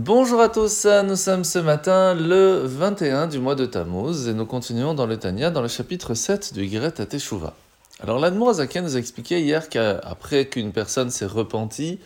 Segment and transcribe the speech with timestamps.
[0.00, 4.46] Bonjour à tous, nous sommes ce matin le 21 du mois de Tammuz et nous
[4.46, 7.52] continuons dans le Tania dans le chapitre 7 du Giret à Teshuvah.
[8.00, 11.98] Alors l'Admorazaken nous a expliqué hier qu'après qu'une personne s'est repentie,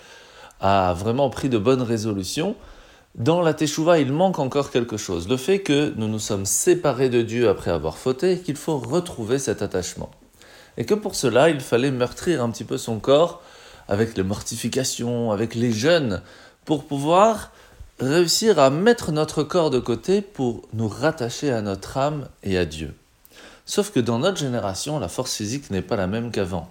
[0.59, 2.57] a vraiment pris de bonnes résolutions,
[3.15, 7.11] dans la Teshuvah il manque encore quelque chose, le fait que nous nous sommes séparés
[7.11, 10.11] de Dieu après avoir fauté et qu'il faut retrouver cet attachement.
[10.79, 13.43] Et que pour cela il fallait meurtrir un petit peu son corps
[13.87, 16.23] avec les mortifications, avec les jeûnes,
[16.65, 17.51] pour pouvoir
[18.03, 22.65] réussir à mettre notre corps de côté pour nous rattacher à notre âme et à
[22.65, 22.95] Dieu.
[23.65, 26.71] Sauf que dans notre génération, la force physique n'est pas la même qu'avant.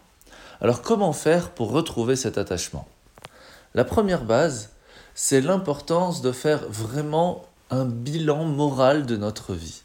[0.59, 2.88] Alors comment faire pour retrouver cet attachement?
[3.73, 4.72] La première base,
[5.16, 9.84] c'est l'importance de faire vraiment un bilan moral de notre vie.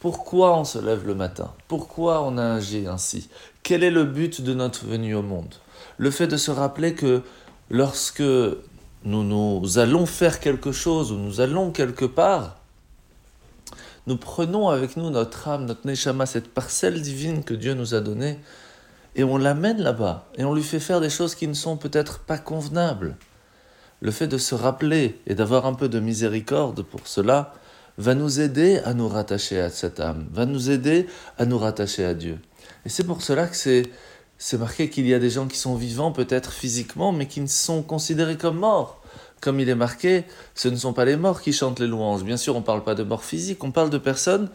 [0.00, 1.52] Pourquoi on se lève le matin?
[1.68, 3.28] Pourquoi on a agi ainsi?
[3.62, 5.54] Quel est le but de notre venue au monde?
[5.98, 7.22] Le fait de se rappeler que
[7.70, 8.22] lorsque
[9.04, 12.56] nous, nous allons faire quelque chose ou nous allons quelque part,
[14.06, 18.00] nous prenons avec nous notre âme, notre neshama, cette parcelle divine que Dieu nous a
[18.00, 18.38] donnée,
[19.14, 22.20] et on l'amène là-bas, et on lui fait faire des choses qui ne sont peut-être
[22.20, 23.16] pas convenables.
[24.00, 27.54] Le fait de se rappeler et d'avoir un peu de miséricorde pour cela
[27.98, 31.06] va nous aider à nous rattacher à cette âme, va nous aider
[31.38, 32.38] à nous rattacher à Dieu.
[32.84, 33.84] Et c'est pour cela que c'est
[34.44, 37.46] c'est marqué qu'il y a des gens qui sont vivants peut-être physiquement, mais qui ne
[37.46, 39.00] sont considérés comme morts.
[39.40, 40.24] Comme il est marqué,
[40.56, 42.24] ce ne sont pas les morts qui chantent les louanges.
[42.24, 44.50] Bien sûr, on ne parle pas de mort physique, on parle de personnes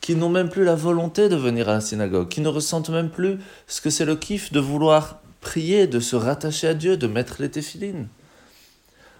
[0.00, 3.08] qui n'ont même plus la volonté de venir à la synagogue, qui ne ressentent même
[3.08, 7.06] plus ce que c'est le kiff de vouloir prier, de se rattacher à Dieu, de
[7.06, 8.08] mettre les téphilines.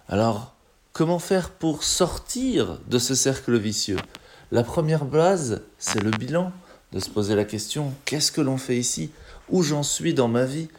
[0.09, 0.55] Alors,
[0.91, 3.99] comment faire pour sortir de ce cercle vicieux?
[4.51, 6.51] La première base, c'est le bilan,
[6.91, 9.11] de se poser la question, qu'est-ce que l'on fait ici?
[9.49, 10.69] Où j'en suis dans ma vie,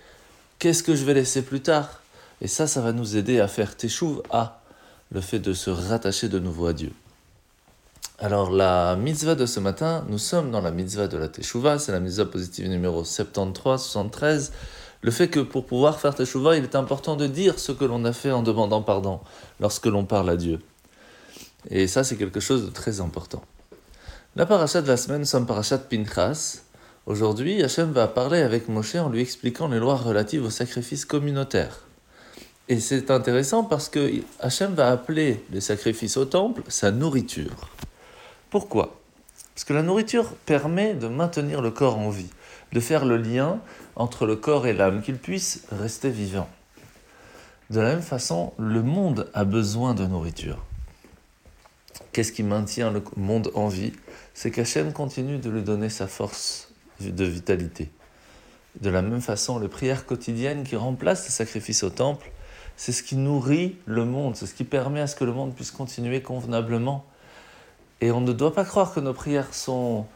[0.59, 2.03] qu'est-ce que je vais laisser plus tard?
[2.41, 4.63] Et ça, ça va nous aider à faire teshuv à
[5.13, 6.93] le fait de se rattacher de nouveau à Dieu.
[8.19, 11.93] Alors la mitzvah de ce matin, nous sommes dans la mitzvah de la teshuva, c'est
[11.93, 14.53] la mitzvah positive numéro 73-73.
[15.01, 18.05] Le fait que pour pouvoir faire teshuva, il est important de dire ce que l'on
[18.05, 19.21] a fait en demandant pardon
[19.59, 20.61] lorsque l'on parle à Dieu.
[21.69, 23.43] Et ça, c'est quelque chose de très important.
[24.37, 26.63] La parachat de la semaine, nous sommes parachat Pinchas,
[27.05, 31.81] Aujourd'hui, Hachem va parler avec Moshe en lui expliquant les lois relatives au sacrifice communautaire.
[32.69, 37.69] Et c'est intéressant parce que Hachem va appeler les sacrifices au temple sa nourriture.
[38.51, 39.01] Pourquoi?
[39.53, 42.31] Parce que la nourriture permet de maintenir le corps en vie,
[42.73, 43.59] de faire le lien
[43.97, 46.49] entre le corps et l'âme, qu'il puisse rester vivant.
[47.71, 50.65] De la même façon, le monde a besoin de nourriture.
[52.13, 53.93] Qu'est-ce qui maintient le monde en vie?
[54.35, 57.91] C'est qu'Hachem continue de lui donner sa force de vitalité.
[58.81, 62.31] De la même façon, les prières quotidiennes qui remplacent le sacrifice au temple,
[62.77, 65.55] c'est ce qui nourrit le monde, c'est ce qui permet à ce que le monde
[65.55, 67.05] puisse continuer convenablement.
[68.01, 70.07] Et on ne doit pas croire que nos prières sont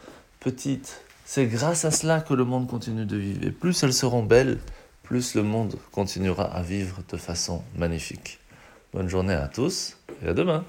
[0.41, 1.03] petites.
[1.25, 3.45] C'est grâce à cela que le monde continue de vivre.
[3.45, 4.59] Et plus elles seront belles,
[5.03, 8.39] plus le monde continuera à vivre de façon magnifique.
[8.93, 10.65] Bonne journée à tous et à demain.